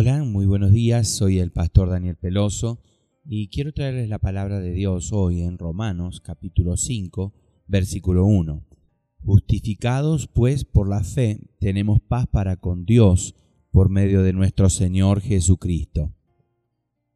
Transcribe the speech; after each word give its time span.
Hola, 0.00 0.22
muy 0.22 0.46
buenos 0.46 0.70
días, 0.70 1.08
soy 1.08 1.40
el 1.40 1.50
pastor 1.50 1.90
Daniel 1.90 2.14
Peloso 2.14 2.80
y 3.24 3.48
quiero 3.48 3.72
traerles 3.72 4.08
la 4.08 4.20
palabra 4.20 4.60
de 4.60 4.70
Dios 4.70 5.12
hoy 5.12 5.40
en 5.40 5.58
Romanos 5.58 6.20
capítulo 6.20 6.76
5, 6.76 7.34
versículo 7.66 8.24
1. 8.24 8.64
Justificados 9.24 10.28
pues 10.28 10.64
por 10.64 10.88
la 10.88 11.02
fe, 11.02 11.40
tenemos 11.58 12.00
paz 12.00 12.28
para 12.28 12.54
con 12.54 12.84
Dios 12.84 13.34
por 13.72 13.88
medio 13.88 14.22
de 14.22 14.32
nuestro 14.32 14.70
Señor 14.70 15.20
Jesucristo. 15.20 16.14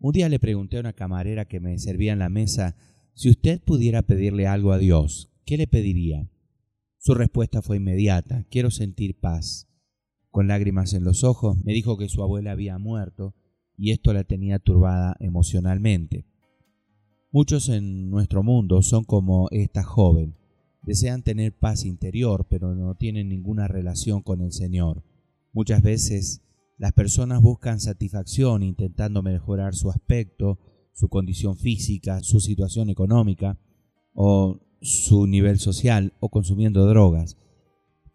Un 0.00 0.10
día 0.10 0.28
le 0.28 0.40
pregunté 0.40 0.78
a 0.78 0.80
una 0.80 0.92
camarera 0.92 1.44
que 1.44 1.60
me 1.60 1.78
servía 1.78 2.14
en 2.14 2.18
la 2.18 2.30
mesa 2.30 2.74
si 3.14 3.30
usted 3.30 3.60
pudiera 3.60 4.02
pedirle 4.02 4.48
algo 4.48 4.72
a 4.72 4.78
Dios, 4.78 5.30
¿qué 5.44 5.56
le 5.56 5.68
pediría? 5.68 6.28
Su 6.98 7.14
respuesta 7.14 7.62
fue 7.62 7.76
inmediata, 7.76 8.44
quiero 8.50 8.72
sentir 8.72 9.20
paz 9.20 9.68
con 10.32 10.48
lágrimas 10.48 10.94
en 10.94 11.04
los 11.04 11.22
ojos, 11.22 11.56
me 11.62 11.72
dijo 11.72 11.96
que 11.96 12.08
su 12.08 12.22
abuela 12.22 12.50
había 12.50 12.78
muerto 12.78 13.34
y 13.76 13.92
esto 13.92 14.12
la 14.12 14.24
tenía 14.24 14.58
turbada 14.58 15.16
emocionalmente. 15.20 16.26
Muchos 17.30 17.68
en 17.68 18.10
nuestro 18.10 18.42
mundo 18.42 18.82
son 18.82 19.04
como 19.04 19.48
esta 19.50 19.84
joven. 19.84 20.36
Desean 20.82 21.22
tener 21.22 21.56
paz 21.56 21.84
interior, 21.84 22.46
pero 22.48 22.74
no 22.74 22.94
tienen 22.94 23.28
ninguna 23.28 23.68
relación 23.68 24.22
con 24.22 24.40
el 24.40 24.52
Señor. 24.52 25.04
Muchas 25.52 25.82
veces 25.82 26.42
las 26.78 26.92
personas 26.92 27.40
buscan 27.40 27.78
satisfacción 27.78 28.62
intentando 28.62 29.22
mejorar 29.22 29.74
su 29.74 29.90
aspecto, 29.90 30.58
su 30.92 31.08
condición 31.08 31.56
física, 31.56 32.22
su 32.22 32.40
situación 32.40 32.90
económica 32.90 33.58
o 34.14 34.60
su 34.80 35.26
nivel 35.26 35.58
social 35.58 36.14
o 36.20 36.30
consumiendo 36.30 36.86
drogas. 36.86 37.36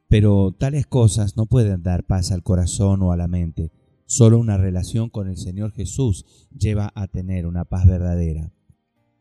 Pero 0.09 0.55
tales 0.57 0.87
cosas 0.87 1.35
no 1.35 1.45
pueden 1.45 1.83
dar 1.83 2.05
paz 2.05 2.31
al 2.31 2.43
corazón 2.43 3.01
o 3.01 3.11
a 3.11 3.17
la 3.17 3.27
mente. 3.27 3.71
Solo 4.05 4.39
una 4.39 4.57
relación 4.57 5.09
con 5.09 5.27
el 5.27 5.37
Señor 5.37 5.73
Jesús 5.73 6.25
lleva 6.57 6.93
a 6.95 7.07
tener 7.07 7.45
una 7.45 7.65
paz 7.65 7.85
verdadera. 7.85 8.53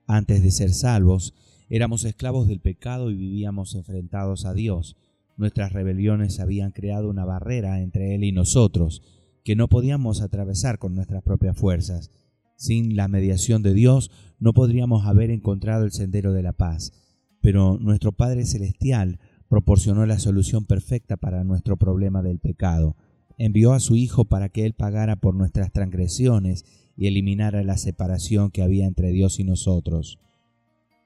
Antes 0.06 0.42
de 0.44 0.52
ser 0.52 0.72
salvos, 0.72 1.34
éramos 1.69 2.05
esclavos 2.05 2.46
del 2.46 2.61
pecado 2.61 3.11
y 3.11 3.16
vivíamos 3.16 3.74
enfrentados 3.74 4.44
a 4.44 4.55
Dios. 4.55 4.96
Nuestras 5.36 5.72
rebeliones 5.72 6.38
habían 6.38 6.70
creado 6.70 7.11
una 7.11 7.24
barrera 7.24 7.80
entre 7.80 8.14
Él 8.14 8.22
y 8.22 8.30
nosotros, 8.30 9.02
que 9.42 9.56
no 9.56 9.68
podíamos 9.68 10.22
atravesar 10.22 10.78
con 10.78 10.94
nuestras 10.94 11.24
propias 11.24 11.58
fuerzas. 11.58 12.12
Sin 12.56 12.94
la 12.94 13.08
mediación 13.08 13.62
de 13.62 13.74
Dios 13.74 14.11
no 14.39 14.52
podríamos 14.52 15.05
haber 15.05 15.30
encontrado 15.30 15.84
el 15.84 15.92
sendero 15.92 16.33
de 16.33 16.42
la 16.42 16.52
paz. 16.52 16.92
Pero 17.41 17.77
nuestro 17.78 18.12
Padre 18.12 18.44
Celestial 18.46 19.18
proporcionó 19.48 20.06
la 20.06 20.19
solución 20.19 20.64
perfecta 20.64 21.16
para 21.16 21.44
nuestro 21.44 21.77
problema 21.77 22.22
del 22.22 22.39
pecado. 22.39 22.97
Envió 23.39 23.72
a 23.72 23.80
su 23.80 23.97
Hijo 23.97 24.25
para 24.25 24.48
que 24.48 24.64
Él 24.64 24.75
pagara 24.75 25.16
por 25.16 25.34
nuestras 25.34 25.72
transgresiones 25.72 26.64
y 26.97 27.06
eliminara 27.06 27.62
la 27.62 27.77
separación 27.77 28.50
que 28.50 28.62
había 28.62 28.86
entre 28.86 29.11
Dios 29.11 29.39
y 29.39 29.44
nosotros. 29.44 30.19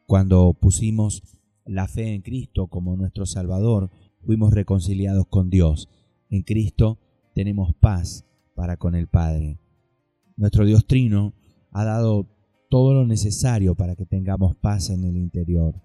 Cuando 0.07 0.55
pusimos 0.55 1.23
la 1.67 1.89
fe 1.89 2.15
en 2.15 2.23
Cristo 2.23 2.69
como 2.69 2.97
nuestro 2.97 3.27
Salvador, 3.27 3.91
fuimos 4.25 4.53
reconciliados 4.53 5.27
con 5.27 5.51
Dios. 5.51 5.89
En 6.31 6.43
Cristo 6.43 6.99
tenemos 7.35 7.75
paz 7.75 8.25
para 8.55 8.77
con 8.77 8.95
el 8.95 9.09
Padre. 9.09 9.59
Nuestro 10.37 10.65
Dios 10.65 10.87
Trino 10.87 11.35
ha 11.73 11.85
dado 11.85 12.27
todo 12.69 12.95
lo 12.95 13.07
necesario 13.07 13.75
para 13.75 13.97
que 13.97 14.07
tengamos 14.07 14.55
paz 14.57 14.91
en 14.91 15.05
el 15.05 15.17
interior 15.17 15.81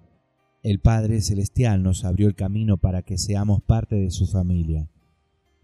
el 0.66 0.80
Padre 0.80 1.22
Celestial 1.22 1.84
nos 1.84 2.06
abrió 2.06 2.28
el 2.28 2.34
camino 2.34 2.78
para 2.78 3.04
que 3.04 3.20
seamos 3.20 3.62
parte 3.62 3.98
de 3.98 4.10
su 4.10 4.26
familia. 4.26 4.90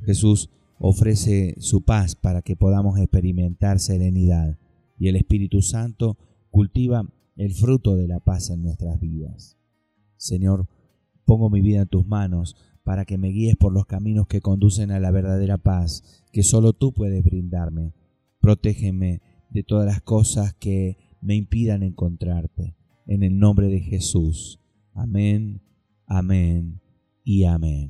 Jesús 0.06 0.52
ofrece 0.78 1.56
su 1.58 1.82
paz 1.82 2.16
para 2.16 2.44
que 2.44 2.56
podamos 2.56 3.00
experimentar 3.00 3.80
serenidad 3.80 4.60
y 5.00 5.08
el 5.08 5.16
Espíritu 5.16 5.64
Santo 5.64 6.20
cultiva 6.52 7.12
el 7.36 7.52
fruto 7.52 7.96
de 7.96 8.08
la 8.08 8.20
paz 8.20 8.52
en 8.52 8.62
nuestras 8.62 9.00
vidas. 9.00 9.58
Señor, 10.18 10.68
pongo 11.26 11.50
mi 11.50 11.62
vida 11.62 11.82
en 11.82 11.88
tus 11.88 12.06
manos 12.06 12.56
para 12.84 13.04
que 13.04 13.18
me 13.18 13.30
guíes 13.30 13.56
por 13.56 13.74
los 13.74 13.88
caminos 13.88 14.28
que 14.28 14.42
conducen 14.42 14.92
a 14.92 15.00
la 15.00 15.10
verdadera 15.10 15.58
paz 15.58 16.24
que 16.32 16.44
solo 16.44 16.74
tú 16.74 16.94
puedes 16.94 17.24
brindarme. 17.24 17.96
Protégeme 18.40 19.24
de 19.50 19.64
todas 19.64 19.88
las 19.88 20.04
cosas 20.04 20.54
que 20.54 20.98
me 21.22 21.34
impidan 21.34 21.82
encontrarte. 21.82 22.76
En 23.08 23.24
el 23.24 23.40
nombre 23.40 23.66
de 23.66 23.80
Jesús. 23.80 24.60
Amén, 24.94 25.62
amén 26.08 26.82
y 27.24 27.46
amén. 27.46 27.90